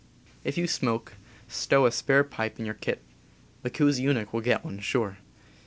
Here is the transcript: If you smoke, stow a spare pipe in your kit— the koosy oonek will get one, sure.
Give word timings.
If 0.43 0.57
you 0.57 0.65
smoke, 0.65 1.13
stow 1.47 1.85
a 1.85 1.91
spare 1.91 2.23
pipe 2.23 2.57
in 2.57 2.65
your 2.65 2.73
kit— 2.73 3.03
the 3.61 3.69
koosy 3.69 4.05
oonek 4.07 4.33
will 4.33 4.41
get 4.41 4.65
one, 4.65 4.79
sure. 4.79 5.19